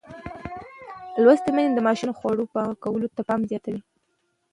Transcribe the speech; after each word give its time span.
لوستې 1.23 1.49
میندې 1.55 1.75
د 1.75 1.79
ماشومانو 1.87 2.15
د 2.17 2.17
خوړو 2.19 2.43
پاکولو 2.53 3.13
ته 3.15 3.21
پام 3.29 3.41
زیاتوي. 3.51 3.81